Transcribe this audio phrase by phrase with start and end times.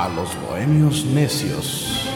[0.00, 2.08] A los bohemios necios.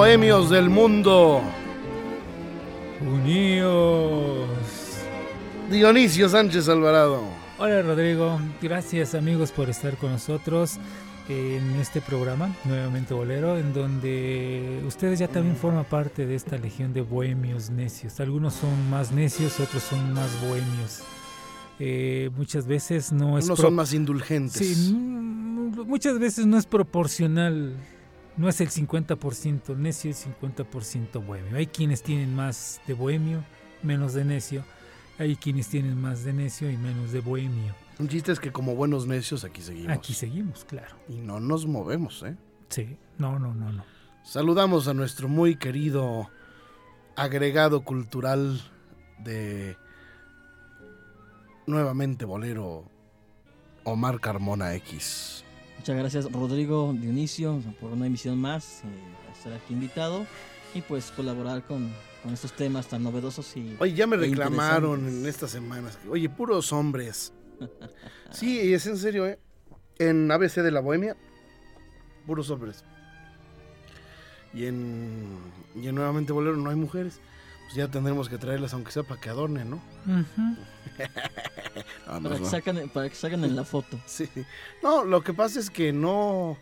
[0.00, 1.42] Bohemios del mundo.
[3.06, 4.48] Unidos.
[5.70, 7.22] Dionisio Sánchez Alvarado.
[7.58, 10.78] Hola Rodrigo, gracias amigos por estar con nosotros
[11.28, 16.94] en este programa, nuevamente Bolero, en donde ustedes ya también forman parte de esta legión
[16.94, 18.20] de bohemios necios.
[18.20, 21.02] Algunos son más necios, otros son más bohemios.
[21.78, 23.44] Eh, muchas veces no es...
[23.44, 24.66] Unos son más indulgentes.
[24.66, 27.74] Sí, mm, muchas veces no es proporcional,
[28.40, 31.58] no es el 50% necio y 50% bohemio.
[31.58, 33.44] Hay quienes tienen más de bohemio,
[33.82, 34.64] menos de necio.
[35.18, 37.74] Hay quienes tienen más de necio y menos de bohemio.
[37.98, 39.92] Un chiste es que como buenos necios aquí seguimos.
[39.94, 40.96] Aquí seguimos, claro.
[41.06, 42.34] Y no nos movemos, ¿eh?
[42.70, 43.84] Sí, no, no, no, no.
[44.24, 46.30] Saludamos a nuestro muy querido
[47.16, 48.62] agregado cultural
[49.18, 49.76] de
[51.66, 52.86] nuevamente bolero
[53.84, 55.44] Omar Carmona X.
[55.80, 60.26] Muchas gracias Rodrigo Dionisio por una emisión más, eh, estar aquí invitado
[60.74, 61.90] y pues colaborar con,
[62.22, 63.78] con estos temas tan novedosos y...
[63.78, 65.98] Oye, ya me e reclamaron en estas semanas.
[66.10, 67.32] Oye, puros hombres.
[68.30, 69.38] Sí, y es en serio, ¿eh?
[69.98, 71.16] En ABC de la Bohemia,
[72.26, 72.84] puros hombres.
[74.52, 75.38] Y en,
[75.74, 77.20] y en Nuevamente Bolero no hay mujeres.
[77.70, 79.80] Pues ya tendremos que traerlas, aunque sea para que adornen, ¿no?
[82.08, 84.00] No, Para que, sacan, para que salgan en la foto.
[84.06, 84.28] Sí.
[84.82, 86.58] No, lo que pasa es que no,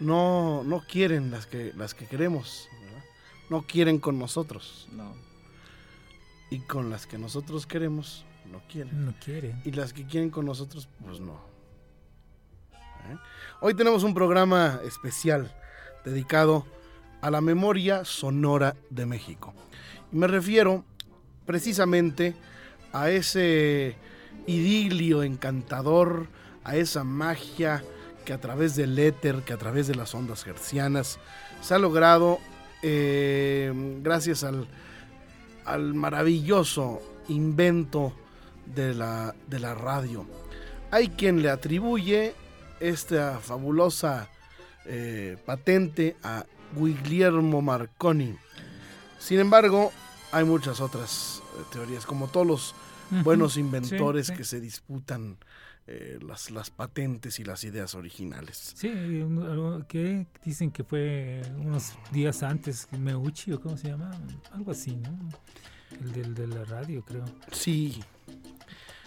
[0.00, 2.70] no, no quieren las que, las que queremos.
[2.80, 3.04] ¿verdad?
[3.50, 4.88] No quieren con nosotros.
[4.92, 5.14] No.
[6.48, 9.04] Y con las que nosotros queremos, no quieren.
[9.04, 9.60] No quieren.
[9.66, 11.34] Y las que quieren con nosotros, pues no.
[12.72, 13.18] ¿Eh?
[13.60, 15.54] Hoy tenemos un programa especial
[16.02, 16.64] dedicado
[17.20, 19.52] a la memoria sonora de México.
[20.14, 20.84] Me refiero
[21.44, 22.36] precisamente
[22.92, 23.96] a ese
[24.46, 26.28] idilio encantador,
[26.62, 27.82] a esa magia
[28.24, 31.18] que a través del éter, que a través de las ondas hercianas,
[31.60, 32.38] se ha logrado
[32.82, 33.72] eh,
[34.04, 34.68] gracias al,
[35.64, 38.12] al maravilloso invento
[38.66, 39.34] de la,
[39.74, 40.28] radio.
[40.92, 42.34] Hay quien le atribuye
[42.78, 44.28] esta fabulosa
[44.86, 48.36] eh, patente a Guglielmo Marconi.
[49.18, 49.90] Sin embargo,
[50.34, 52.74] hay muchas otras eh, teorías, como todos los
[53.22, 54.38] buenos inventores Sí, sí.
[54.38, 55.36] que se disputan
[55.86, 58.72] eh, las, las patentes y las ideas originales.
[58.74, 58.88] Sí,
[59.88, 64.10] que dicen que fue unos días antes, Meucci o cómo se llama,
[64.52, 65.18] algo así, ¿no?
[66.00, 67.24] El del, de la radio, creo.
[67.52, 68.02] Sí.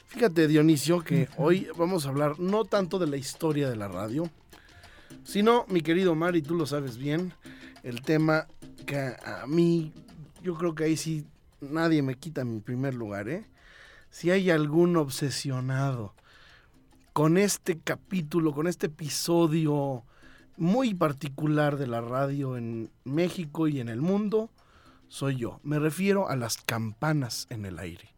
[0.05, 4.29] Fíjate, Dionisio, que hoy vamos a hablar no tanto de la historia de la radio,
[5.23, 7.33] sino, mi querido Mari, tú lo sabes bien,
[7.83, 8.47] el tema
[8.85, 9.93] que a mí,
[10.41, 11.25] yo creo que ahí sí
[11.61, 13.45] nadie me quita mi primer lugar, ¿eh?
[14.09, 16.13] Si hay algún obsesionado
[17.13, 20.03] con este capítulo, con este episodio
[20.55, 24.49] muy particular de la radio en México y en el mundo,
[25.07, 25.59] soy yo.
[25.63, 28.13] Me refiero a las campanas en el aire.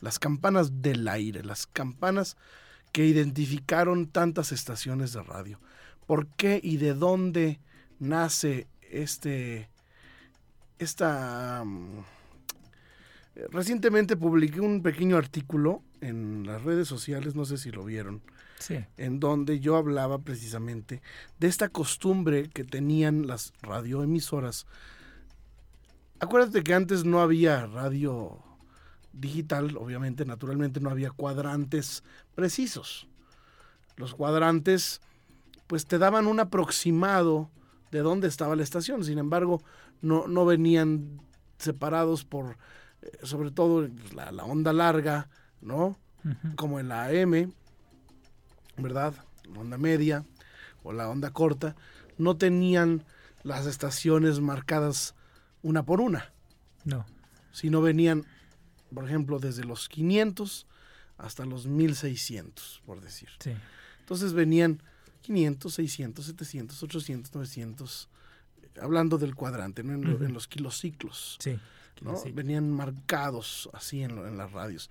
[0.00, 2.36] Las campanas del aire, las campanas
[2.92, 5.60] que identificaron tantas estaciones de radio.
[6.06, 7.60] ¿Por qué y de dónde
[7.98, 9.68] nace este
[10.78, 12.04] esta mm,
[13.50, 18.22] recientemente publiqué un pequeño artículo en las redes sociales, no sé si lo vieron,
[18.58, 18.78] Sí.
[18.96, 21.02] en donde yo hablaba precisamente
[21.40, 24.66] de esta costumbre que tenían las radioemisoras.
[26.20, 28.38] Acuérdate que antes no había radio
[29.12, 32.02] digital, obviamente, naturalmente no había cuadrantes
[32.34, 33.08] precisos.
[33.96, 35.00] Los cuadrantes,
[35.66, 37.50] pues te daban un aproximado
[37.94, 39.62] de dónde estaba la estación, sin embargo,
[40.02, 41.20] no, no venían
[41.58, 42.58] separados por
[43.02, 45.28] eh, sobre todo la, la onda larga,
[45.60, 45.96] ¿no?
[46.56, 47.52] Como en la AM,
[48.76, 49.14] ¿verdad?
[49.52, 50.24] La onda media
[50.82, 51.76] o la onda corta,
[52.18, 53.04] no tenían
[53.44, 55.14] las estaciones marcadas
[55.62, 56.32] una por una,
[56.84, 57.06] No.
[57.52, 58.24] sino venían,
[58.92, 60.66] por ejemplo, desde los 500
[61.16, 63.28] hasta los 1600, por decir.
[63.38, 63.52] Sí.
[64.00, 64.82] Entonces venían
[65.24, 68.08] 500, 600, 700, 800, 900,
[68.62, 69.94] eh, hablando del cuadrante, ¿no?
[69.94, 70.24] en, lo- Ujú.
[70.24, 71.38] en los kilociclos.
[71.40, 71.58] Sí.
[72.02, 72.16] ¿no?
[72.16, 72.30] Sí.
[72.32, 74.90] Venían marcados así en, lo- en las radios.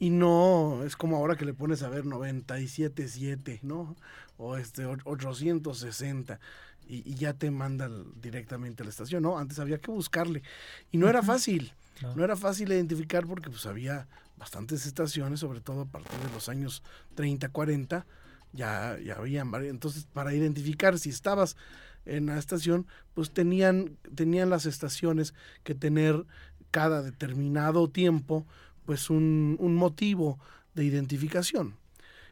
[0.00, 3.96] Y no, es como ahora que le pones a ver 97.7, ¿no?
[4.36, 6.40] O este o- 860
[6.88, 7.88] y, y ya te manda
[8.20, 9.38] directamente a la estación, ¿no?
[9.38, 10.42] Antes había que buscarle.
[10.90, 11.72] Y no era fácil,
[12.02, 12.16] No.
[12.16, 16.48] no era fácil identificar porque pues había bastantes estaciones, sobre todo a partir de los
[16.48, 16.82] años
[17.14, 18.04] 30, 40,
[18.52, 19.70] ya, ya habían varias.
[19.70, 21.56] Entonces, para identificar si estabas
[22.04, 26.26] en la estación, pues tenían, tenían las estaciones que tener
[26.70, 28.46] cada determinado tiempo,
[28.84, 30.38] pues un, un motivo
[30.74, 31.76] de identificación.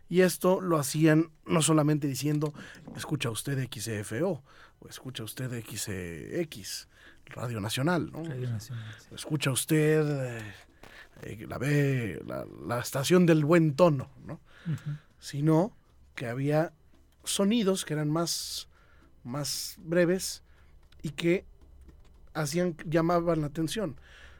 [0.08, 2.52] Y esto lo hacían no solamente diciendo,
[2.96, 4.42] escucha usted XFO,
[4.80, 6.88] o escucha usted XX,
[7.26, 8.24] Radio Nacional, ¿no?
[8.24, 8.84] Radio Nacional.
[8.98, 9.14] sí.
[9.14, 10.42] escucha usted eh,
[11.22, 14.40] eh, la ve la, la estación del buen tono, ¿no?
[15.20, 15.76] Sino
[16.14, 16.72] que había
[17.24, 18.68] sonidos que eran más,
[19.24, 20.42] más breves
[21.02, 21.44] y que
[22.34, 23.96] hacían, llamaban la atención.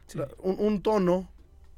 [0.06, 0.18] Sí.
[0.18, 1.28] La- un, un tono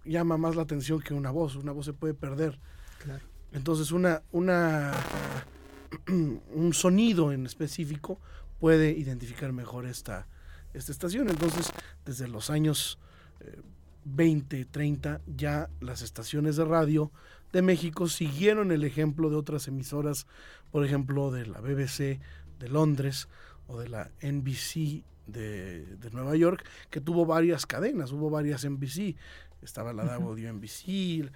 [0.05, 2.59] llama más la atención que una voz, una voz se puede perder.
[3.03, 3.25] Claro.
[3.53, 4.93] Entonces una, una
[6.09, 8.19] un sonido en específico
[8.59, 10.27] puede identificar mejor esta,
[10.73, 11.29] esta estación.
[11.29, 11.71] Entonces,
[12.07, 12.99] desde los años
[13.41, 13.61] eh,
[14.05, 17.11] 20, 30, ya las estaciones de radio
[17.53, 20.27] de México siguieron el ejemplo de otras emisoras,
[20.71, 22.21] por ejemplo, de la BBC
[22.59, 23.29] de Londres
[23.67, 29.17] o de la NBC de, de Nueva York, que tuvo varias cadenas, hubo varias NBC.
[29.63, 30.19] Estaba la.
[30.19, 31.31] WNBC,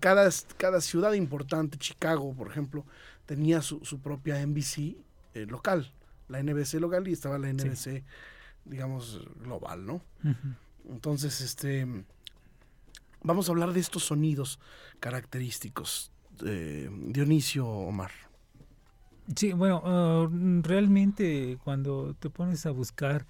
[0.00, 2.86] cada, cada ciudad importante, Chicago, por ejemplo,
[3.26, 4.96] tenía su, su propia NBC
[5.34, 5.92] eh, local,
[6.28, 8.04] la NBC local y estaba la NBC,
[8.64, 10.02] digamos, global, ¿no?
[10.88, 11.86] Entonces, este,
[13.22, 14.58] vamos a hablar de estos sonidos
[15.00, 16.10] característicos.
[16.44, 18.10] eh, Dionisio Omar.
[19.36, 20.28] Sí, bueno, ah,
[20.62, 23.26] realmente cuando te pones a buscar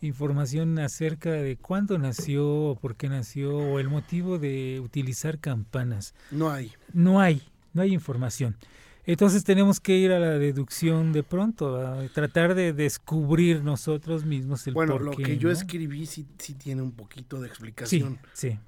[0.00, 6.14] información acerca de cuándo nació, o por qué nació, o el motivo de utilizar campanas,
[6.30, 6.72] No hay.
[6.92, 7.42] no hay,
[7.72, 8.56] no hay información.
[9.04, 14.66] Entonces tenemos que ir a la deducción de pronto, a tratar de descubrir nosotros mismos
[14.66, 18.18] el Bueno, por lo que yo escribí sí, sí tiene un poquito de explicación.
[18.32, 18.50] sí.
[18.52, 18.58] Sí.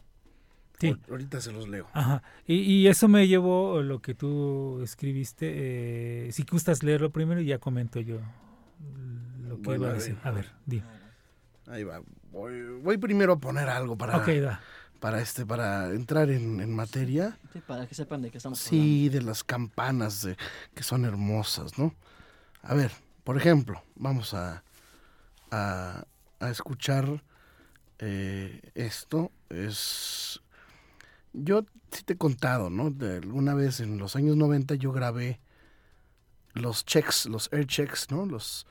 [0.86, 1.86] Ahor- Ahorita se los leo.
[1.92, 2.22] Ajá.
[2.46, 6.26] Y, y eso me llevó lo que tú escribiste.
[6.28, 8.20] eh, si gustas leerlo primero y ya comento yo
[9.48, 10.16] lo que Bueno, iba a decir.
[10.22, 10.82] A ver, di.
[11.66, 12.00] Ahí va.
[12.30, 14.24] Voy, voy primero a poner algo para,
[15.00, 17.36] para, este, para entrar en, en materia.
[17.52, 20.36] Sí, para que sepan de qué estamos Sí, de las campanas de-
[20.74, 21.94] que son hermosas, ¿no?
[22.62, 22.90] A ver,
[23.24, 24.62] por ejemplo, vamos a,
[25.50, 26.04] a,
[26.40, 27.22] a escuchar
[27.98, 29.30] eh, esto.
[29.50, 30.40] Es.
[31.32, 32.90] Yo sí te he contado, ¿no?
[32.90, 35.40] De alguna vez en los años 90 yo grabé
[36.54, 38.26] los checks, los air checks, ¿no?
[38.26, 38.66] Los,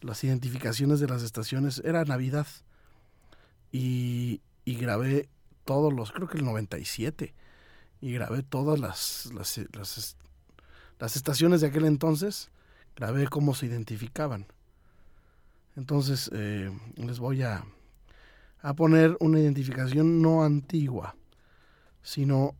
[0.00, 1.80] las identificaciones de las estaciones.
[1.84, 2.46] Era Navidad.
[3.72, 5.28] Y, y grabé
[5.64, 7.34] todos los, creo que el 97.
[8.00, 9.60] Y grabé todas las, las,
[10.98, 12.50] las estaciones de aquel entonces.
[12.96, 14.46] Grabé cómo se identificaban.
[15.76, 17.64] Entonces eh, les voy a,
[18.62, 21.16] a poner una identificación no antigua,
[22.02, 22.54] sino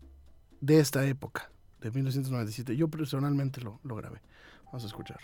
[0.60, 2.76] de esta época, de 1997.
[2.76, 4.20] Yo personalmente lo, lo grabé.
[4.66, 5.18] Vamos a escuchar.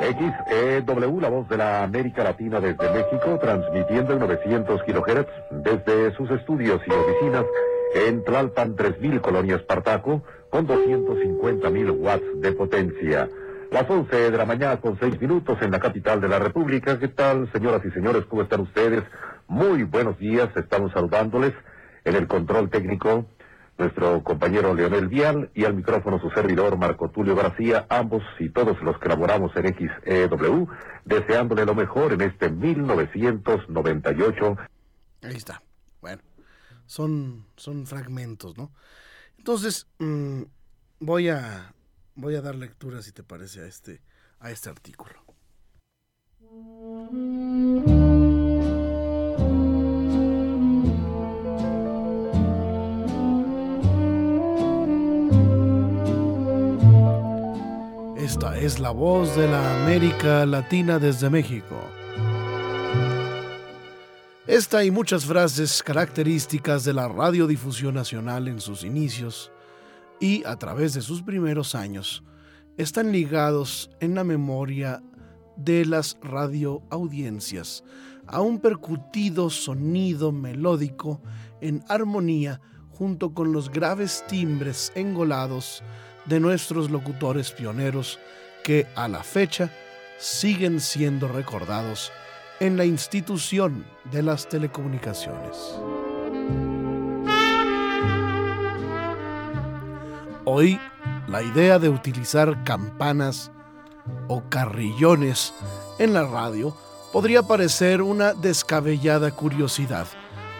[0.00, 6.30] XEW, la voz de la América Latina desde México, transmitiendo en 900 kilohertz desde sus
[6.30, 7.44] estudios y oficinas
[7.94, 13.28] en Tlalpan 3000 Colonia Espartaco, con 250.000 watts de potencia.
[13.72, 16.98] Las 11 de la mañana con 6 minutos en la capital de la República.
[16.98, 18.24] ¿Qué tal, señoras y señores?
[18.26, 19.02] ¿Cómo están ustedes?
[19.48, 21.52] Muy buenos días, estamos saludándoles
[22.08, 23.26] en el control técnico
[23.78, 28.82] nuestro compañero Leonel Vial y al micrófono su servidor Marco Tulio García, ambos y todos
[28.82, 30.66] los que laboramos en XEW,
[31.04, 34.56] deseándole lo mejor en este 1998.
[35.22, 35.62] Ahí está.
[36.00, 36.22] Bueno,
[36.86, 38.72] son, son fragmentos, ¿no?
[39.38, 40.42] Entonces, mm,
[40.98, 41.72] voy a
[42.16, 44.02] voy a dar lectura, si te parece, a este,
[44.40, 45.14] a este artículo.
[58.28, 61.80] Esta es la voz de la América Latina desde México.
[64.46, 69.50] Esta y muchas frases características de la radiodifusión nacional en sus inicios
[70.20, 72.22] y a través de sus primeros años
[72.76, 75.02] están ligados en la memoria
[75.56, 77.82] de las radioaudiencias
[78.26, 81.22] a un percutido sonido melódico
[81.62, 85.82] en armonía junto con los graves timbres engolados
[86.28, 88.18] de nuestros locutores pioneros
[88.62, 89.70] que a la fecha
[90.18, 92.12] siguen siendo recordados
[92.60, 95.56] en la institución de las telecomunicaciones.
[100.44, 100.80] Hoy,
[101.28, 103.50] la idea de utilizar campanas
[104.28, 105.52] o carrillones
[105.98, 106.74] en la radio
[107.12, 110.06] podría parecer una descabellada curiosidad,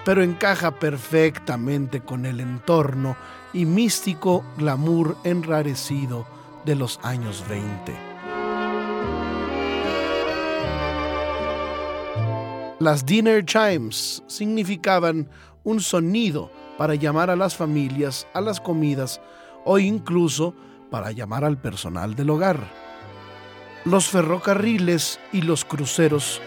[0.09, 3.15] pero encaja perfectamente con el entorno
[3.53, 6.27] y místico glamour enrarecido
[6.65, 7.93] de los años 20.
[12.81, 15.29] Las dinner chimes significaban
[15.63, 19.21] un sonido para llamar a las familias a las comidas
[19.67, 20.55] o incluso
[20.91, 22.61] para llamar al personal del hogar.
[23.85, 26.41] Los ferrocarriles y los cruceros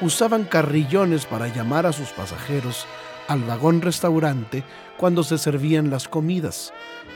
[0.00, 2.86] usaban carrillones para llamar a sus pasajeros
[3.28, 4.64] al vagón restaurante
[4.96, 6.72] cuando se servían las comidas,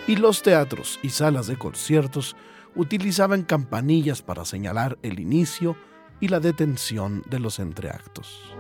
[0.06, 2.36] y los teatros y salas de conciertos
[2.76, 5.76] utilizaban campanillas para señalar el inicio
[6.20, 8.54] y la detención de los entreactos.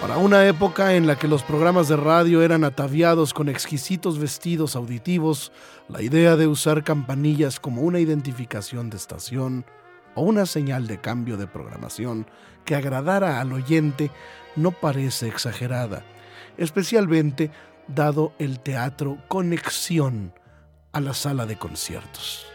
[0.00, 4.76] Para una época en la que los programas de radio eran ataviados con exquisitos vestidos
[4.76, 5.52] auditivos,
[5.88, 9.64] la idea de usar campanillas como una identificación de estación
[10.14, 12.26] o una señal de cambio de programación
[12.64, 14.10] que agradara al oyente
[14.56, 16.04] no parece exagerada,
[16.58, 17.50] especialmente
[17.88, 20.32] dado el teatro Conexión
[20.92, 22.46] a la sala de conciertos.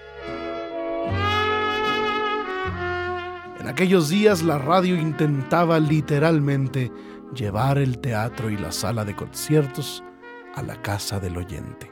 [3.59, 6.91] En aquellos días la radio intentaba literalmente
[7.33, 10.03] llevar el teatro y la sala de conciertos
[10.55, 11.91] a la casa del oyente.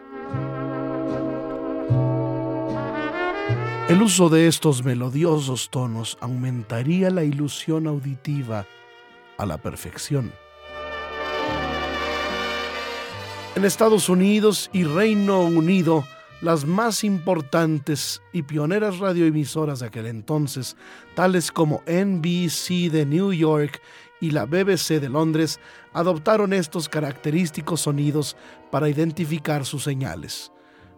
[3.87, 8.65] El uso de estos melodiosos tonos aumentaría la ilusión auditiva
[9.37, 10.33] a la perfección.
[13.53, 16.03] En Estados Unidos y Reino Unido,
[16.41, 20.75] las más importantes y pioneras radioemisoras de aquel entonces,
[21.13, 23.79] tales como NBC de New York
[24.19, 25.59] y la BBC de Londres,
[25.93, 28.35] adoptaron estos característicos sonidos
[28.71, 30.51] para identificar sus señales.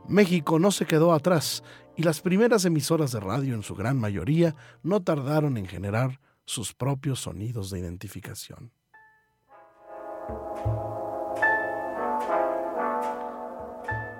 [0.08, 1.64] México no se quedó atrás
[1.98, 6.74] y las primeras emisoras de radio en su gran mayoría no tardaron en generar sus
[6.74, 8.72] propios sonidos de identificación.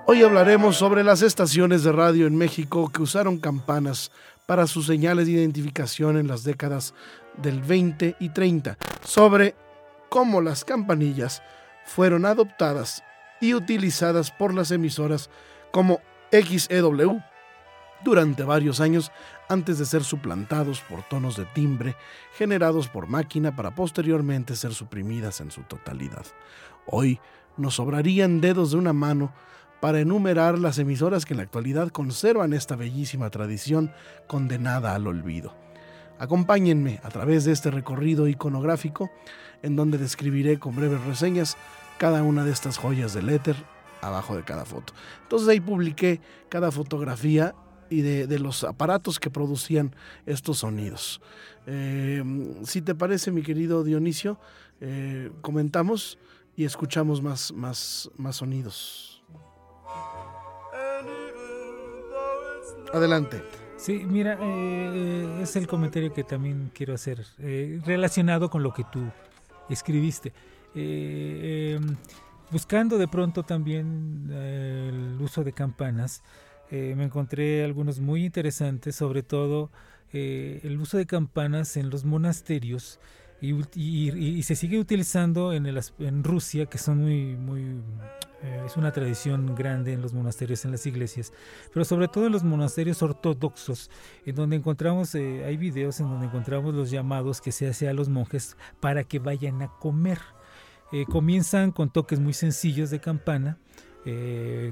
[0.08, 4.12] Hoy hablaremos sobre las estaciones de radio en México que usaron campanas
[4.48, 6.96] para sus señales de identificación en las décadas
[7.36, 9.54] del 20 y 30, sobre
[10.10, 11.44] cómo las campanillas
[11.86, 13.04] fueron adoptadas
[13.40, 15.30] y utilizadas por las emisoras
[15.72, 16.00] como
[16.32, 17.22] XEW
[18.04, 19.12] durante varios años
[19.50, 21.96] antes de ser suplantados por tonos de timbre
[22.34, 26.26] generados por máquina para posteriormente ser suprimidas en su totalidad.
[26.86, 27.20] Hoy
[27.58, 29.34] nos sobrarían dedos de una mano
[29.80, 33.92] para enumerar las emisoras que en la actualidad conservan esta bellísima tradición
[34.28, 35.54] condenada al olvido.
[36.20, 39.12] Acompáñenme a través de este recorrido iconográfico
[39.62, 41.58] en donde describiré con breves reseñas
[41.98, 43.56] cada una de estas joyas del éter
[44.02, 44.94] abajo de cada foto.
[45.24, 47.54] Entonces ahí publiqué cada fotografía
[47.90, 51.22] y de, los aparatos que producían estos sonidos.
[51.66, 52.24] Eh,
[52.64, 54.40] si te parece, mi querido Dionisio,
[54.82, 56.18] eh, comentamos
[56.56, 59.24] y escuchamos más, más, más sonidos.
[62.94, 63.44] Adelante.
[63.78, 67.26] Sí, mira, eh, es el comentario que también quiero hacer,
[67.86, 69.02] relacionado con lo que tú
[69.70, 70.34] escribiste.
[70.74, 71.96] Em,
[72.52, 76.24] buscando de pronto también el uso de campanas,
[76.72, 79.72] me encontré algunos muy interesantes, sobre todo
[80.12, 83.00] el uso de campanas en los monasterios
[83.42, 87.62] y, se sigue utilizando en, el, en Rusia, que son muy, muy
[88.44, 91.34] eh, es una tradición grande en los monasterios, en las iglesias,
[91.74, 93.92] pero sobre todo en los monasterios ortodoxos,
[94.26, 97.94] en donde encontramos, eh, hay videos en donde encontramos los llamados que se hace a
[97.94, 100.20] los monjes para que vayan a comer.
[100.92, 103.58] Eh, comienzan con toques muy sencillos de campana,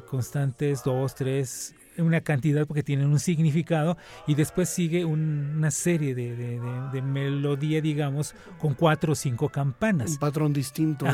[0.07, 3.97] constantes, dos, tres, una cantidad porque tienen un significado
[4.27, 10.11] y después sigue una serie de, melodía, digamos, con cuatro o cinco campanas.
[10.11, 11.05] Un patrón distinto,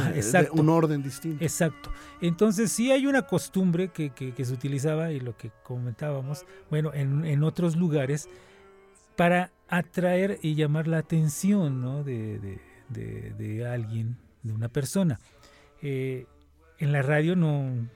[0.54, 1.44] un orden distinto.
[1.44, 1.92] Exacto.
[2.22, 4.12] Entonces sí hay una costumbre que,
[4.42, 8.28] se utilizaba y lo que comentábamos, bueno, en, en otros lugares
[9.16, 12.04] para atraer y llamar la atención ¿no?
[12.04, 12.60] de, de,
[12.90, 15.20] de, de alguien, de una persona.
[15.82, 16.26] Eh,
[16.78, 17.88] en la radio no,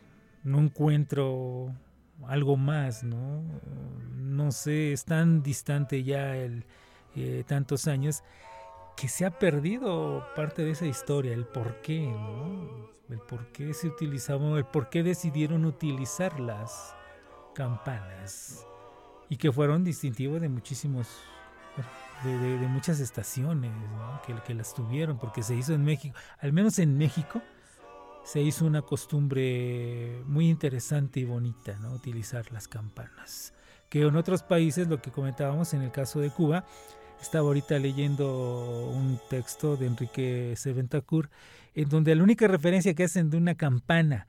[0.44, 1.74] no encuentro
[2.28, 3.44] algo más, ¿no?
[4.16, 6.66] No sé, es tan distante ya el,
[7.16, 8.24] eh, tantos años
[8.96, 12.90] que se ha perdido parte de esa historia, el por qué, ¿no?
[13.10, 16.96] El por qué se utilizaban, el por qué decidieron utilizar las
[17.54, 18.66] campanas
[19.30, 21.08] y que fueron distintivos de muchísimos,
[22.24, 23.72] de, muchas estaciones
[24.46, 27.42] que las tuvieron, porque se hizo en México, al menos en México,
[28.26, 31.94] se hizo una costumbre muy interesante y bonita, ¿no?
[31.94, 33.54] Utilizar las campanas.
[33.88, 36.66] Que en otros países, lo que comentábamos en el caso de Cuba,
[37.22, 41.30] estaba ahorita leyendo un texto de Enrique Seventacur,
[41.76, 44.28] en donde la única referencia que hacen de una campana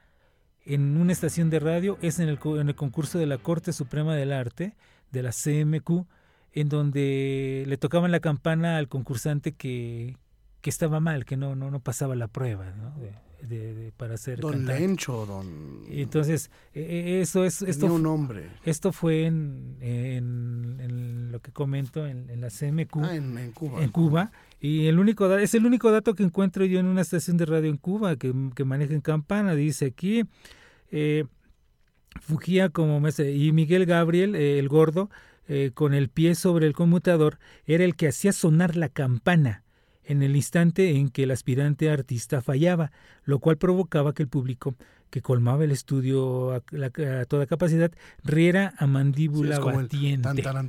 [0.67, 4.77] en una estación de radio es en el, concurso de la Corte Suprema del Arte,
[5.11, 6.07] de la CMQ,
[6.53, 10.19] en donde le tocaban la campana al concursante que,
[10.61, 12.93] que estaba mal, que no, no, no pasaba la prueba ¿no?
[13.43, 14.81] De, para ser Don cantante.
[14.81, 15.83] Lencho, don...
[15.89, 16.81] Entonces, eh,
[17.17, 18.49] eh, eso es, esto, un nombre.
[18.65, 23.83] esto fue en, en- en lo que comento en, en la CMQ Ah, en, Cuba.
[23.83, 27.37] en Cuba y el único es el único dato que encuentro yo en una estación
[27.37, 30.25] de radio en Cuba que, que maneja en campana dice aquí
[30.91, 31.25] eh,
[32.21, 35.11] Fugía como maestro y Miguel Gabriel eh, el gordo
[35.49, 39.63] eh, con el pie sobre el conmutador era el que hacía sonar la campana
[40.07, 42.93] en el instante en que el aspirante artista fallaba,
[43.25, 44.75] lo cual provocaba que el público
[45.11, 47.93] que colmaba el estudio a, la- a toda capacidad
[48.25, 50.23] riera a Sí, mandíbula es como el batiente.
[50.43, 50.69] tan,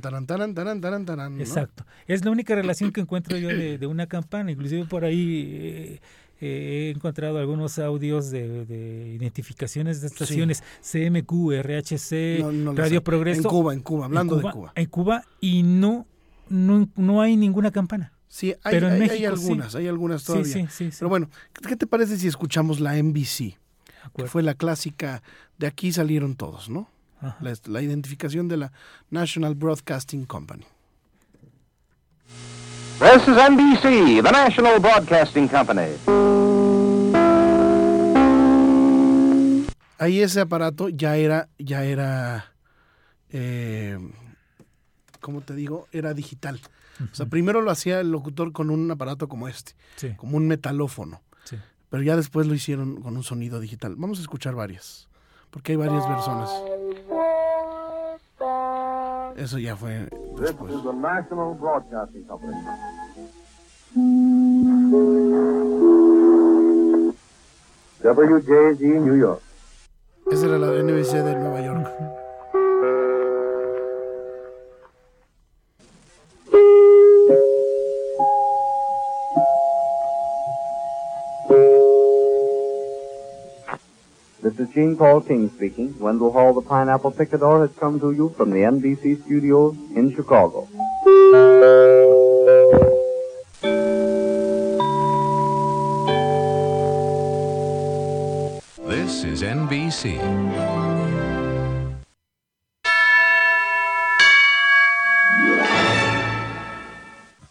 [1.04, 1.40] taran, ¿no?
[1.40, 1.84] Exacto.
[2.06, 4.52] Es la única relación que encuentro yo de, de una campana.
[4.52, 6.00] Inclusive por ahí eh,
[6.40, 13.02] eh, he encontrado algunos audios de, de identificaciones de estaciones CMQ, RHC, No, no Radio.
[13.02, 13.40] Progreso.
[13.42, 14.72] En Cuba, en Cuba, hablando en de Cuba.
[14.76, 16.06] En Cuba y no,
[16.48, 18.12] no, no hay ninguna campana.
[18.28, 19.42] Sí, hay, Pero en hay- hay México sí.
[19.42, 20.52] algunas, hay algunas todavía.
[20.52, 20.90] sí, sí.
[20.90, 20.96] sí.
[20.98, 21.30] Pero bueno,
[21.66, 23.56] ¿qué te parece si escuchamos la NBC?
[24.16, 25.22] Que fue la clásica,
[25.58, 26.88] de aquí salieron todos, ¿no?
[27.20, 27.36] Ajá.
[27.40, 28.72] La, la identificación de la
[29.10, 30.64] National Broadcasting Company.
[33.00, 35.86] This is NBC, the national broadcasting company.
[39.98, 42.52] Ahí ese aparato ya era, ya era,
[43.30, 43.98] eh,
[45.20, 45.88] ¿cómo te digo?
[45.92, 46.60] Era digital.
[47.00, 50.46] O sea, primero lo hacía el locutor con un aparato como este, Sí, como un
[50.48, 51.20] metalófono.
[51.44, 51.56] sí.
[51.90, 53.94] Pero ya después lo hicieron con un sonido digital.
[53.96, 55.08] Vamos a escuchar varias,
[55.50, 56.50] porque hay varias versiones.
[59.36, 60.08] Eso ya fue
[60.40, 60.72] después.
[60.82, 62.54] the national broadcasting company.
[68.02, 69.40] WJZ New York.
[70.30, 71.88] Esa era la NBC de Nueva York.
[84.68, 85.98] Is Gene Paul King speaking.
[85.98, 90.68] Wendell Hall, the Pineapple Picador, has come to you from the NBC studios in Chicago.
[98.86, 100.18] This is NBC.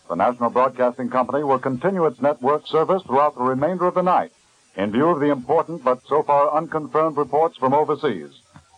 [0.09, 4.31] The National Broadcasting Company will continue its network service throughout the remainder of the night
[4.77, 8.29] in view of the important but so far unconfirmed reports from overseas.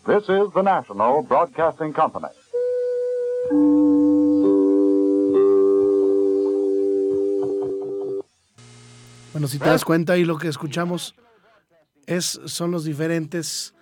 [0.08, 2.30] This is the National Broadcasting Company.
[9.34, 11.16] Bueno, si te das cuenta ahí lo que escuchamos
[12.08, 13.76] es, son los diferentes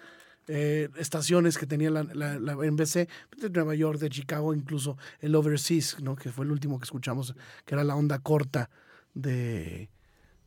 [0.47, 5.35] eh, estaciones que tenía la, la- la NBC de Nueva York, de Chicago, incluso el
[5.35, 6.15] Overseas, ¿no?
[6.15, 7.33] que fue el último que escuchamos,
[7.65, 8.69] que era la onda corta
[9.13, 9.89] de,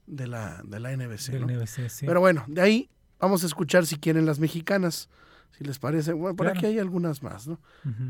[0.07, 1.31] de, la, de la NBC.
[1.33, 1.53] Del ¿no?
[1.53, 2.07] NBC, sí.
[2.07, 5.09] Pero bueno, de ahí vamos a escuchar si quieren las mexicanas,
[5.57, 6.13] si les parece.
[6.13, 6.59] Bueno, por Claro.
[6.59, 7.59] aquí hay algunas más, ¿no?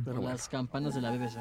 [0.05, 1.39] Pero bueno, las campanas de la BBC.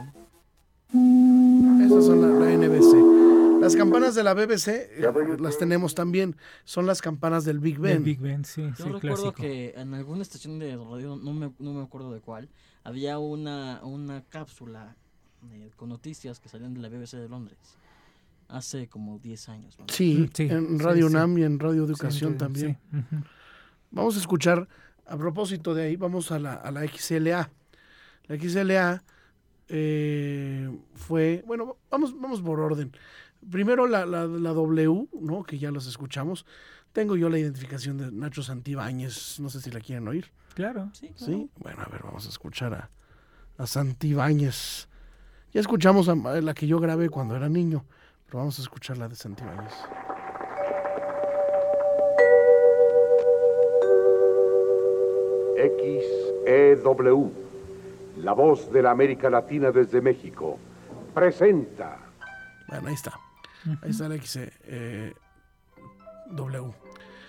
[1.85, 3.61] esas son la, la NBC.
[3.61, 7.95] Las campanas de la BBC eh, las tenemos también, son las campanas del Big Del
[7.95, 8.03] Ben.
[8.05, 9.33] Big Ben, sí, Yo sí, recuerdo clásico.
[9.33, 12.47] que en alguna estación de radio, no me, no me acuerdo de cuál,
[12.85, 14.95] había una, una cápsula
[15.51, 17.57] eh, con noticias que salían de la BBC de Londres.
[18.49, 19.77] Hace como 10 años.
[19.79, 21.13] más o Sí, Mm, sí, en Radio sí.
[21.15, 22.77] UNAM y en Radio Educación sí, también.
[22.91, 23.23] sí, ujú.
[23.91, 24.67] Vamos a escuchar,
[25.05, 27.49] a propósito de ahí, vamos a la, a la XLA.
[28.27, 29.03] La XLA
[29.67, 32.91] eh, fue, bueno, vamos, vamos por orden.
[33.49, 35.43] Primero la, la, la W, ¿no?
[35.43, 36.45] Que ya los escuchamos.
[36.91, 40.31] Tengo yo la identificación de Nacho Santibáñez, no sé si la quieren oír.
[40.55, 40.89] Claro.
[40.93, 41.33] Sí, claro.
[41.33, 41.49] ¿Sí?
[41.57, 42.89] Bueno, a ver, vamos a escuchar a,
[43.57, 44.87] a Santibáñez.
[45.53, 47.85] Ya escuchamos a- a la que yo grabé cuando era niño,
[48.29, 49.73] pero vamos a escuchar la de Santibáñez.
[56.75, 57.31] XEW,
[58.17, 60.57] la voz de la América Latina desde México,
[61.13, 61.97] presenta
[62.67, 63.19] Bueno, ahí está.
[63.81, 65.13] Ahí está la XW.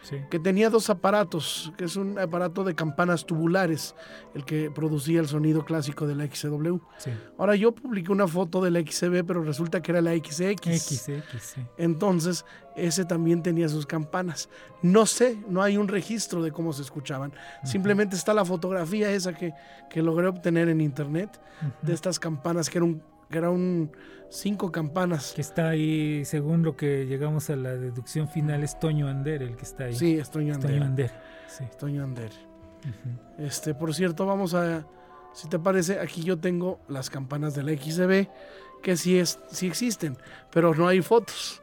[0.03, 0.17] Sí.
[0.31, 3.95] que tenía dos aparatos, que es un aparato de campanas tubulares,
[4.35, 6.79] el que producía el sonido clásico de la XW.
[6.97, 7.11] Sí.
[7.39, 10.41] Ahora yo publiqué una foto de la XB, pero resulta que era la XX.
[10.41, 10.41] X,
[10.81, 11.07] X,
[11.41, 11.63] sí.
[11.77, 12.45] Entonces,
[12.77, 14.49] ese también tenía sus campanas.
[14.83, 17.33] No sé, no hay un registro de cómo se escuchaban.
[17.65, 19.53] Simplemente está la fotografía esa que,
[19.91, 21.41] que logré obtener en internet
[21.83, 23.91] de estas campanas, que era un, que era un
[24.29, 25.33] cinco campanas.
[25.35, 29.57] Que está ahí, según lo que llegamos a la deducción final, es Toño Ander el
[29.57, 29.95] que está ahí.
[29.95, 31.11] Sí, es Toño Es Toño Ander.
[31.79, 32.31] Toño Ander.
[33.39, 34.87] Este, por cierto, vamos a,
[35.33, 38.29] si te parece, aquí yo tengo las campanas de la XB,
[38.83, 40.17] que sí, es, sí existen,
[40.51, 41.63] pero no hay fotos.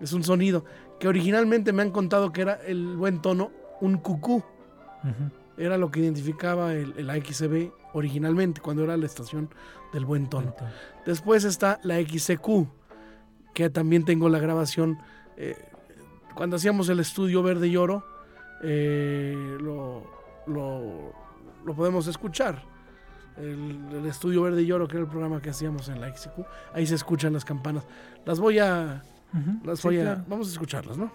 [0.00, 0.64] Es un sonido
[1.00, 4.42] que originalmente me han contado que era el buen tono, un cucú.
[5.58, 9.48] Era lo que identificaba el, el XB originalmente, cuando era la estación
[9.92, 10.54] del buen tono.
[11.04, 12.66] Después está la XCQ,
[13.54, 14.98] que también tengo la grabación.
[15.36, 15.56] eh,
[16.34, 18.04] cuando hacíamos el estudio Verde y Oro,
[18.62, 20.04] eh, lo,
[20.46, 21.12] lo-
[21.64, 22.62] lo podemos escuchar.
[23.38, 26.40] El, el estudio Verde y Oro, que era el programa que hacíamos en la XCQ,
[26.74, 27.86] ahí se escuchan las campanas.
[28.24, 29.02] Las voy a.
[29.64, 30.24] Las Sí, voy a claro.
[30.28, 31.10] Vamos a escucharlas, ¿no?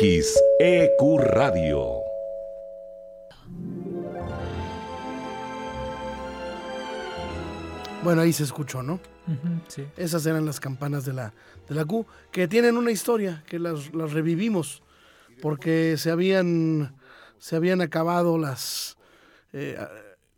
[0.00, 2.02] XEQ Radio.
[8.04, 9.00] Bueno, ahí se escuchó, ¿no?
[9.66, 9.84] Sí.
[9.96, 11.34] Esas eran las campanas de la,
[11.68, 14.84] de la Q, que tienen una historia, que las, las revivimos,
[15.42, 16.94] porque se habían,
[17.38, 18.96] se habían acabado las...
[19.52, 19.76] eh,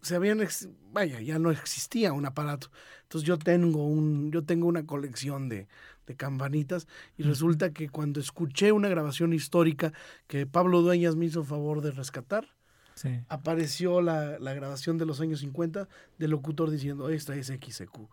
[0.01, 0.40] se habían...
[0.40, 2.70] ex- vaya, ya no existía un aparato.
[3.03, 5.68] Entonces yo tengo, un, yo tengo una colección de,
[6.11, 9.92] de campanitas y resulta que cuando escuché una grabación histórica
[10.27, 12.49] que Pablo Dueñas me hizo favor de rescatar,
[12.96, 13.20] Sí.
[13.29, 18.11] apareció la, la grabación de los años 50 del locutor diciendo, esta es XQ,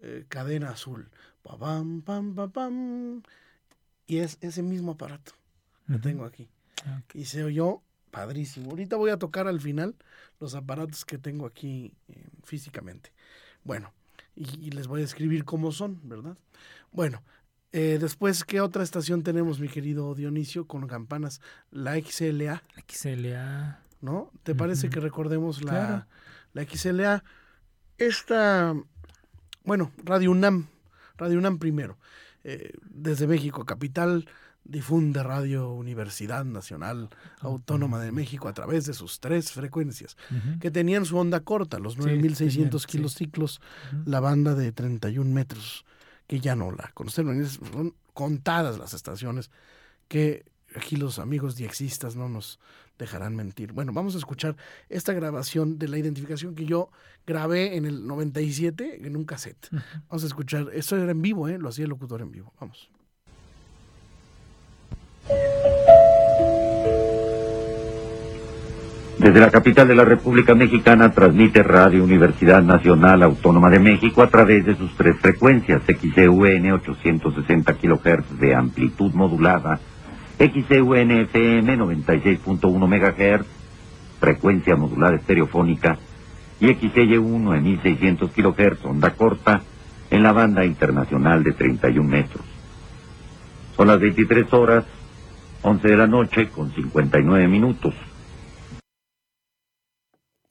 [0.00, 1.10] eh, cadena azul.
[1.42, 3.22] Pa, pam, pam, pa, pam.
[4.06, 5.32] Y es ese mismo aparato
[5.88, 6.48] que tengo aquí.
[6.86, 7.02] Ah.
[7.12, 8.70] Y se oyó padrísimo.
[8.70, 9.96] Ahorita voy a tocar al final
[10.40, 13.12] los aparatos que tengo aquí eh, físicamente.
[13.64, 13.92] Bueno,
[14.34, 16.36] y, y les voy a escribir cómo son, ¿verdad?
[16.90, 17.22] Bueno,
[17.72, 21.40] eh, después, ¿qué otra estación tenemos, mi querido Dionisio, con campanas?
[21.70, 22.62] La XLA.
[22.86, 23.80] XLA.
[24.02, 24.30] ¿no?
[24.42, 26.06] ¿Te parece que recordemos la, Claro.
[26.52, 27.24] la XLA?
[27.98, 28.74] Esta,
[29.64, 30.66] bueno, Radio UNAM,
[31.16, 31.96] Radio UNAM primero,
[32.44, 34.28] eh, desde México, capital,
[34.64, 37.08] difunde Radio Universidad Nacional
[37.40, 40.16] Autónoma de México a través de sus tres frecuencias,
[40.60, 42.86] que tenían su onda corta, los Sí, 9600 tenían, sí.
[42.86, 43.60] kilociclos,
[44.06, 45.84] la banda de 31 metros,
[46.26, 49.50] que ya no la conocen, es- son contadas las estaciones
[50.08, 50.44] que
[50.76, 52.58] aquí los amigos diexistas no nos
[52.98, 53.72] dejarán mentir.
[53.72, 54.56] Bueno, vamos a escuchar
[54.88, 56.90] esta grabación de la identificación que yo
[57.26, 59.68] grabé en el 97 en un cassette.
[60.08, 61.58] Vamos a escuchar, esto era en vivo, ¿eh?
[61.58, 62.52] lo hacía el locutor en vivo.
[62.60, 62.90] Vamos.
[69.22, 74.26] Desde la capital de la República Mexicana transmite Radio Universidad Nacional Autónoma de México a
[74.26, 79.78] través de sus tres frecuencias, XCUN 860 kHz de amplitud modulada,
[80.40, 83.46] XCUN FM 96.1 MHz,
[84.18, 85.98] frecuencia modulada estereofónica,
[86.58, 89.62] y XY1 en 1600 kHz onda corta
[90.10, 92.44] en la banda internacional de 31 metros.
[93.76, 94.84] Son las 23 horas,
[95.62, 97.94] 11 de la noche con 59 minutos.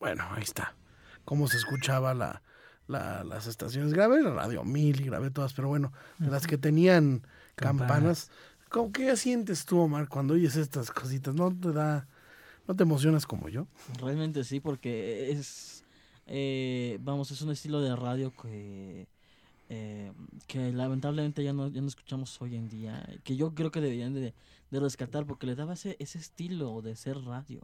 [0.02, 0.76] Bueno, ahí está.
[1.26, 2.42] Cómo se escuchaba la,
[2.88, 3.94] la- las estaciones.
[3.94, 7.22] Grabé la Radio 1000 y grabé todas, pero bueno, de las que tenían
[7.56, 7.88] campanas.
[8.28, 8.32] Campanas.
[8.70, 11.36] ¿Cómo qué sientes tú, Omar, cuando oyes estas cositas?
[11.36, 12.08] ¿No te da,
[12.68, 13.68] no te emocionas como yo?
[14.00, 15.84] Realmente sí, porque es,
[16.26, 19.08] eh, vamos, es un estilo de radio que,
[19.70, 20.12] eh,
[20.48, 24.14] que lamentablemente ya no, ya no escuchamos hoy en día, que yo creo que deberían
[24.16, 24.34] de,
[24.72, 27.62] de rescatar porque le daba ese, ese estilo de ser radio.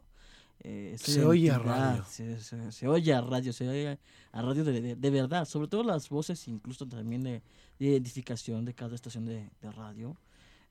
[0.60, 2.04] Eh, Se oye a radio.
[2.08, 3.98] Se, se- se oye a radio, se oye
[4.32, 7.42] a radio de, de- de verdad, sobre todo las voces, incluso también de,
[7.78, 10.16] de identificación de cada estación de, de radio.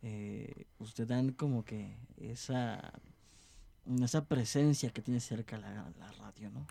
[0.03, 2.93] Eh, usted dan como que esa
[4.03, 6.67] esa presencia que tiene cerca la, la radio, ¿no?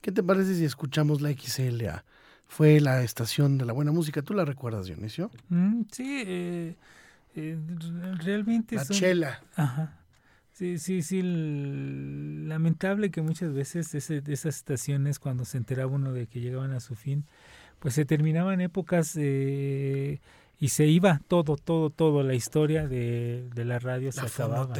[0.00, 2.04] ¿Qué te parece si escuchamos la XLA?
[2.48, 4.22] Fue la estación de la buena música.
[4.22, 5.30] ¿Tú la recuerdas, Dionisio?
[5.48, 6.76] Mm, sí, eh,
[7.34, 7.58] eh,
[8.20, 9.42] realmente La son- chela.
[9.56, 9.98] Ajá.
[10.56, 11.20] Sí, sí, sí.
[11.22, 16.80] Lamentable que muchas veces ese, esas estaciones, cuando se enteraba uno de que llegaban a
[16.80, 17.26] su fin,
[17.78, 20.18] pues se terminaban épocas eh,
[20.58, 22.22] y se iba todo, todo, todo.
[22.22, 24.72] La historia de, de la radio se acababa.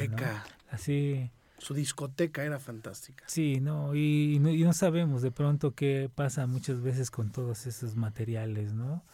[0.71, 1.31] Así.
[1.59, 3.25] Su discoteca era fantástica.
[3.27, 7.67] Sí, no y, no, y no sabemos de pronto qué pasa muchas veces con todos
[7.67, 9.05] esos materiales, ¿no?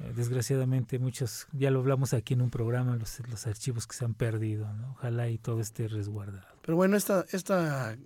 [0.00, 4.04] Eh, desgraciadamente muchos, ya lo hablamos aquí en un programa, los, los archivos que se
[4.04, 4.92] han perdido, ¿no?
[4.92, 6.46] Ojalá y todo esté resguardado.
[6.62, 7.96] Pero bueno, esta, esta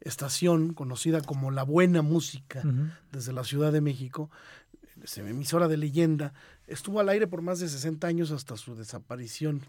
[0.00, 2.62] estación conocida como La Buena Música
[3.12, 4.30] desde la Ciudad de México,
[5.16, 6.32] emisora de leyenda,
[6.66, 9.62] estuvo al aire por más de 60 años hasta su desaparición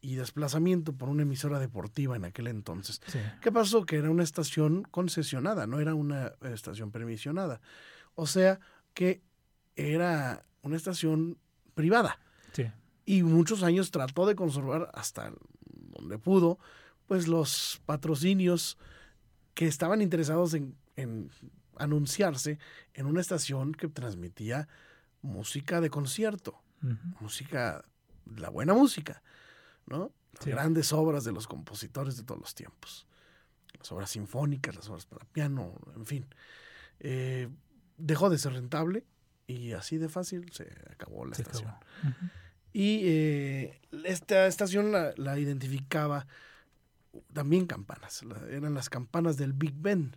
[0.00, 3.00] y desplazamiento por una emisora deportiva en aquel entonces.
[3.40, 3.86] ¿Qué pasó?
[3.86, 7.60] Que era una estación concesionada, no era una estación permisionada.
[8.14, 8.60] O sea
[8.94, 9.22] que
[9.76, 11.38] era una estación
[11.74, 12.18] privada.
[12.52, 12.70] Sí.
[13.04, 15.32] Y muchos años trató de conservar hasta
[15.64, 16.58] donde pudo,
[17.06, 18.78] pues los patrocinios
[19.54, 20.76] que estaban interesados en,
[21.76, 22.58] anunciarse
[22.94, 24.68] en una estación que transmitía
[25.20, 26.62] música de concierto,
[27.20, 27.84] música,
[28.36, 29.22] la buena música,
[29.86, 30.12] ¿no?
[30.44, 33.06] grandes obras de los compositores de todos los tiempos.
[33.78, 36.26] Las obras sinfónicas, las obras para piano, en fin.
[37.00, 37.48] Eh,
[37.96, 39.04] dejó de ser rentable
[39.46, 41.72] y así de fácil se acabó la estación.
[42.72, 46.26] Y eh, esta estación la, identificaba
[47.32, 50.16] también campanas, eran las campanas del Big Ben.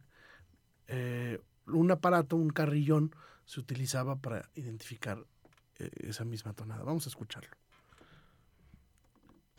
[0.88, 3.11] Eh, un aparato, un carrillón,
[3.45, 5.17] se utilizaba para identificar
[5.79, 6.83] eh, esa misma tonada.
[6.83, 7.51] Vamos a escucharlo.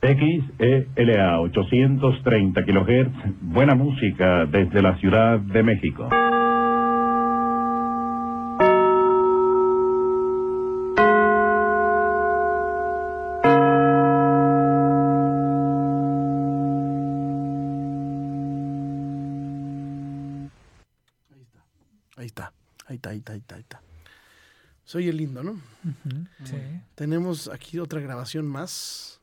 [0.01, 6.09] XELA 830 kHz, buena música desde la Ciudad de México.
[24.85, 25.61] Soy el lindo, ¿no?
[26.45, 26.57] sí.
[26.95, 29.21] Tenemos aquí otra grabación más.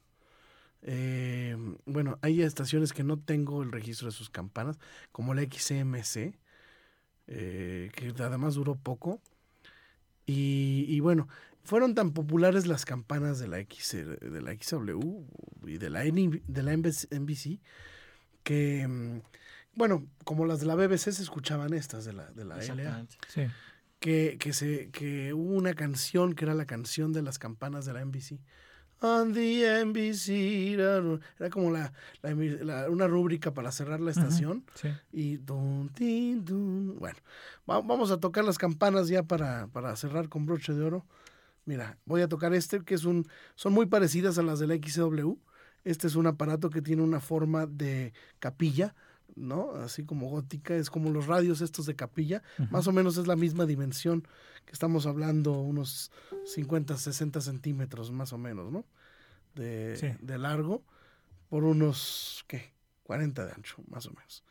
[0.82, 4.78] Eh, bueno, hay estaciones que no tengo el registro de sus campanas,
[5.14, 6.36] como la XMC,
[7.28, 9.22] eh, que además duró poco.
[10.26, 11.28] Y, bueno,
[11.64, 15.22] fueron tan populares las campanas de la, X, de la XW
[15.66, 17.60] y de la, de la NBC
[18.44, 19.22] que, mm,
[19.76, 23.06] bueno, como las de la BBC se escuchaban estas de la, de la LA.
[23.28, 23.44] Sí
[24.04, 27.94] que, que, se, que hubo una canción que era la canción de las campanas de
[27.94, 28.38] la NBC.
[29.00, 30.74] On the NBC.
[30.74, 31.94] Era como la,
[32.90, 34.66] una rúbrica para cerrar la estación.
[35.14, 35.90] Y dun,
[36.44, 37.00] dun.
[37.00, 37.18] bueno,
[37.66, 41.06] vamos a tocar las campanas ya para, para cerrar con broche de oro.
[41.64, 45.36] Mira, voy a tocar este que es un son muy parecidas a las del XW.
[45.86, 48.96] Este es un aparato que tiene una forma de capilla
[49.36, 49.72] ¿no?
[49.76, 53.36] Así como gótica, es como los radios estos de capilla, más o menos es la
[53.36, 54.28] misma dimensión
[54.66, 56.12] que estamos hablando, unos
[56.46, 58.86] 50, 60 centímetros más o menos, ¿no?
[59.56, 60.84] De, de largo
[61.50, 62.74] por unos, ¿qué?
[63.04, 64.44] 40 de ancho, más o menos.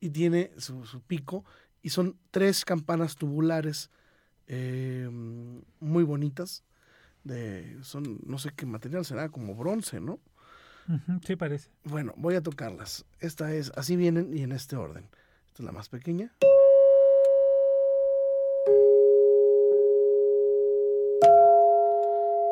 [0.00, 1.44] Y tiene su, su pico
[1.82, 3.90] y son tres campanas tubulares
[4.46, 5.08] eh,
[5.80, 6.64] muy bonitas.
[7.24, 10.20] De, son, no sé qué material será, como bronce, ¿no?
[11.26, 11.70] Sí, parece.
[11.84, 13.04] Bueno, voy a tocarlas.
[13.20, 15.04] Esta es, así vienen y en este orden.
[15.48, 16.32] Esta es la más pequeña.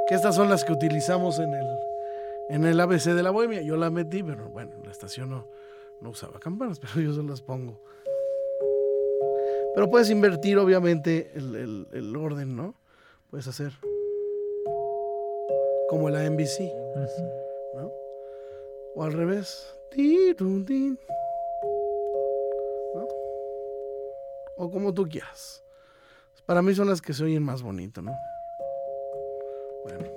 [0.08, 1.66] Que estas son las que utilizamos en el,
[2.50, 3.62] en el ABC de la Bohemia.
[3.62, 5.48] Yo la metí, pero bueno, la estación no,
[6.00, 7.82] no usaba campanas, pero yo se las pongo.
[9.74, 12.74] Pero puedes invertir, obviamente, el, el, orden, ¿no?
[13.30, 13.72] Puedes hacer
[15.88, 16.60] como la NBC,
[16.94, 17.45] ¿no?
[18.96, 19.76] O al revés.
[24.56, 25.62] O como tú quieras.
[26.46, 28.16] Para mí son las que se oyen más bonito, ¿no?
[29.84, 30.08] Bueno.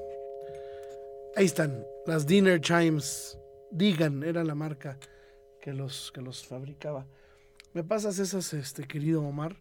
[1.36, 1.86] Ahí están.
[2.06, 3.38] Las Dinner Chimes.
[3.70, 4.98] Digan, era la marca
[5.60, 7.06] que los, que los fabricaba.
[7.74, 9.58] ¿Me pasas esas, este, querido Omar?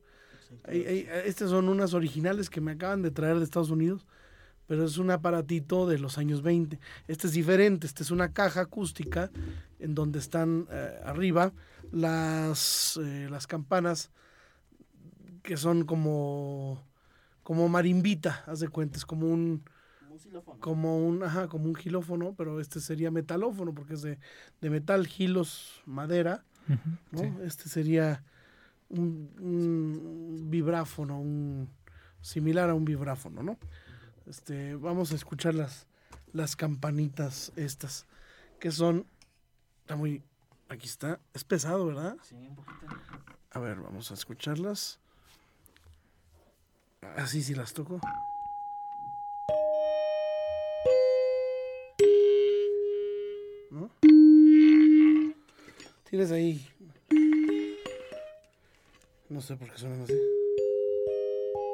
[0.68, 4.06] estas son unas originales que me acaban de traer de Estados Unidos
[4.68, 6.78] pero es un aparatito de los años 20.
[7.08, 9.30] Este es diferente, este es una caja acústica
[9.80, 11.52] en donde están eh, arriba
[11.90, 14.10] las, eh, las campanas
[15.42, 16.84] que son como,
[17.42, 19.64] como marimbita, haz de cuenta, es como un...
[20.60, 24.18] Como un, ajá, como un gilófono, pero este sería metalófono porque es de,
[24.60, 26.44] metal, gilos, madera,
[27.44, 28.24] Este sería
[28.88, 31.68] un, un vibráfono, un,
[32.20, 33.58] similar a un vibráfono, ¿no?
[34.28, 35.86] Este, vamos a escuchar las,
[36.32, 38.06] las campanitas estas,
[38.60, 39.06] que son,
[39.82, 40.22] está muy,
[40.68, 41.18] Aquí está.
[41.32, 42.16] Es pesado, ¿verdad?
[42.22, 42.86] Sí, un poquito.
[43.52, 44.98] A ver, vamos a escucharlas.
[47.16, 48.00] Así sí las toco.
[53.70, 53.90] ¿No?
[56.10, 56.68] Tienes ahí.
[59.30, 60.12] No sé por qué suenan así.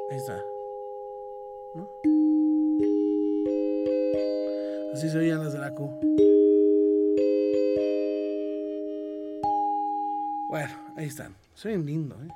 [0.09, 0.37] Ahí está.
[1.75, 2.14] ¿No?
[4.95, 5.89] Así se oían las de la Q.
[10.47, 11.35] Bueno, ahí están.
[11.53, 12.29] Se oyen lindo, ¿eh?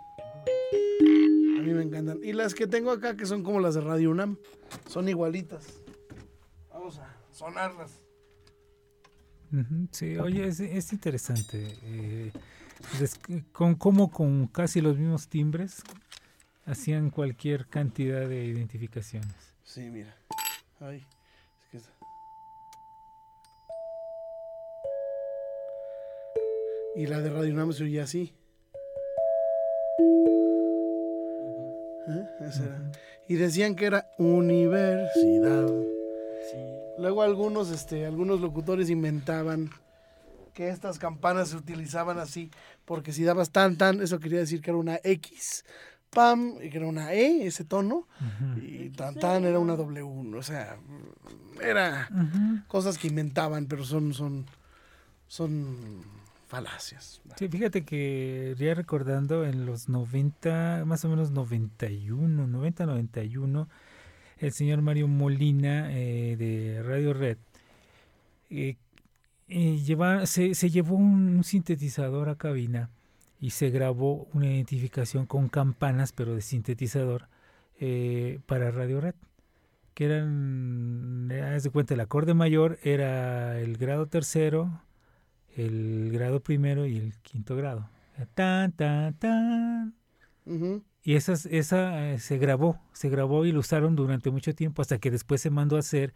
[1.57, 2.19] A mí me encantan.
[2.21, 4.37] Y las que tengo acá, que son como las de Radio UNAM,
[4.87, 5.67] son igualitas.
[6.69, 7.91] Vamos a sonarlas.
[9.91, 11.65] Sí, oye, es, es interesante.
[11.83, 12.31] eh,
[12.99, 13.19] des-
[13.53, 15.81] con cómo con casi los mismos timbres
[16.65, 19.53] hacían cualquier cantidad de identificaciones.
[19.63, 20.13] Sí, mira.
[20.81, 21.05] Ay,
[21.63, 21.93] es que está-
[26.99, 28.33] Y la de Radio UNAM se oía así.
[32.09, 32.25] ¿Eh?
[32.41, 32.91] Esa era.
[33.29, 35.65] Y decían que era universidad.
[36.51, 36.57] Sí.
[36.97, 39.69] Luego algunos, este, algunos locutores inventaban
[40.53, 42.51] que estas campanas se utilizaban así,
[42.83, 45.63] porque si dabas tan tan, eso quería decir que era una X,
[46.09, 48.09] pam, y que era una E, ese tono,
[48.61, 50.75] y tan tan era una W, o sea,
[51.63, 52.09] era
[52.67, 54.47] cosas que inventaban, pero son, son,
[55.27, 57.21] son falacias.
[57.37, 63.69] Fíjate que ya recordando en los 90, más o menos 91, 90, 91,
[64.39, 67.37] el señor Mario Molina eh, de Radio Red
[68.49, 68.75] eh,
[69.47, 72.89] eh, lleva- se, llevó un, un sintetizador a cabina
[73.39, 77.27] y se grabó una identificación con campanas, pero de sintetizador,
[78.47, 79.15] para Radio Red.
[79.93, 84.81] Que eran, haz de cuenta, el acorde mayor era el grado tercero,
[85.59, 87.89] el grado primero y el quinto grado.
[88.35, 89.93] Tan, tan, tan.
[91.03, 94.97] Y esas, esa eh, se grabó, se grabó y lo usaron durante mucho tiempo hasta
[94.97, 96.13] que después se mandó a hacer,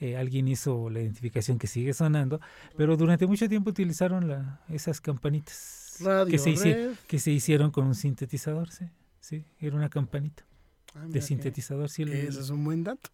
[0.00, 2.40] eh, alguien hizo la identificación que sigue sonando,
[2.76, 7.70] pero durante mucho tiempo utilizaron la, esas campanitas Radio que, se hici- que se hicieron
[7.70, 8.86] con un sintetizador, sí,
[9.20, 10.44] sí, era una campanita
[10.96, 11.88] Ah, de que- sintetizador.
[11.90, 13.10] Sí, Ese es un buen dato.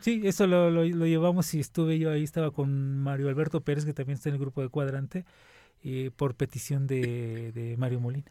[0.00, 3.84] Sí, eso lo, lo- lo llevamos y estuve yo ahí, estaba con Mario Alberto Pérez,
[3.84, 5.24] que también está en el grupo de Cuadrante,
[5.82, 8.30] eh, por petición de, de Mario Molina.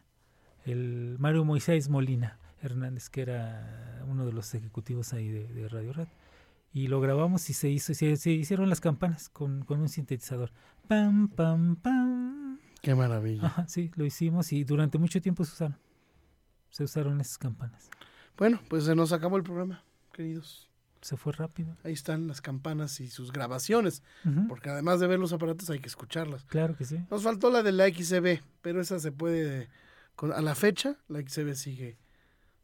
[0.64, 5.92] El Mario Moisés Molina Hernández, que era uno de los ejecutivos ahí de, de Radio
[5.92, 6.08] Red.
[6.72, 10.52] Y lo grabamos y se hizo, se, se hicieron las campanas con, con un sintetizador.
[10.86, 12.58] Pam, pam, pam.
[12.82, 13.46] Qué maravilla.
[13.46, 15.76] Ajá, sí, lo hicimos y durante mucho tiempo se usaron.
[16.70, 17.90] Se usaron esas campanas.
[18.38, 20.69] Bueno, pues se nos acabó el programa, queridos.
[21.02, 21.76] Se fue rápido.
[21.82, 24.02] Ahí están las campanas y sus grabaciones,
[24.48, 26.44] porque además de ver los aparatos hay que escucharlas.
[26.44, 26.98] Claro que sí.
[27.10, 29.68] Nos faltó la de la XCB, pero esa se puede,
[30.14, 31.96] con- a la fecha, la XCB sigue,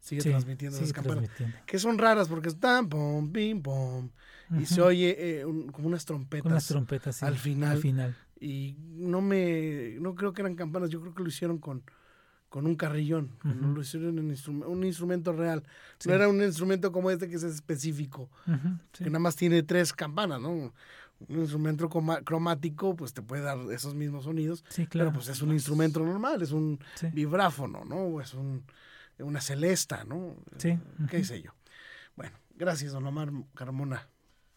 [0.00, 1.66] sigue Sí, transmitiendo sigue esas campanas, transmitiendo.
[1.66, 4.10] que son raras porque están pom, pim, pom,
[4.60, 6.42] y se oye eh, un- como unas trompetas.
[6.42, 7.72] Con las trompetas, sí, al final.
[7.72, 8.16] Al final.
[8.38, 11.82] Y no me, no creo que eran campanas, yo creo que lo hicieron con,
[12.56, 13.66] con un carrillón, no Ujú.
[13.74, 15.62] lo hicieron en instrum- un instrumento real.
[15.98, 16.08] Sí.
[16.08, 18.30] No era un instrumento como este que es específico,
[18.94, 19.04] sí.
[19.04, 20.50] que nada más tiene tres campanas, ¿no?
[20.52, 20.72] Un
[21.28, 21.90] instrumento
[22.24, 25.10] cromático, pues te puede dar esos mismos sonidos, Sí, claro.
[25.10, 27.08] pero pues es un instrumento normal, es un Sí.
[27.12, 27.96] vibráfono, ¿no?
[27.96, 28.64] O es un,
[29.18, 30.34] una celesta, ¿no?
[30.56, 30.78] Sí,
[31.10, 31.26] Qué ujú.
[31.26, 31.50] sé yo.
[32.16, 34.08] Bueno, gracias, don Omar Carmona.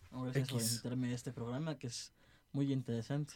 [0.09, 2.13] Gracias por invitarme a este programa que es
[2.53, 3.33] muy interesante.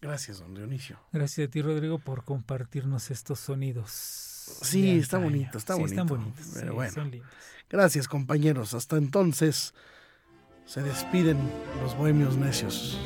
[0.00, 0.98] Gracias, don Dionisio.
[1.12, 3.90] Gracias a ti, Rodrigo, por compartirnos estos sonidos.
[3.90, 6.50] Sí, está bonito, está Sí, están bonito, bonitos.
[6.54, 6.92] pero sí, bueno.
[6.92, 7.30] son lindos.
[7.68, 8.74] Gracias, compañeros.
[8.74, 9.74] Hasta entonces,
[10.66, 11.38] se despiden
[11.82, 12.98] los bohemios necios.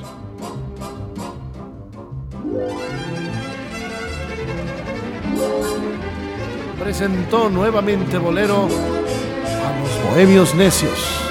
[6.78, 11.29] Presentó nuevamente Bolero a los bohemios necios.